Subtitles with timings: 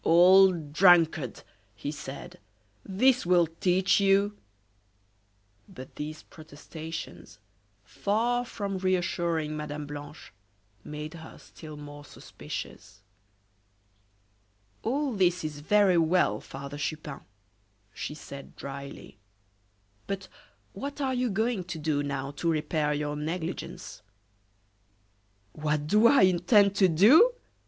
[0.03, 1.43] "Old drunkard!"
[1.75, 2.39] he said,
[2.83, 4.35] "this will teach you"
[5.69, 7.37] But these protestations,
[7.83, 9.85] far from reassuring Mme.
[9.85, 10.33] Blanche,
[10.83, 13.01] made her still more suspicious,
[14.81, 17.19] "All this is very well, Father Chupin,"
[17.93, 19.19] she said, dryly,
[20.07, 20.27] "but
[20.73, 24.01] what are you going to do now to repair your negligence?"
[25.53, 27.33] "What do I intend to do?"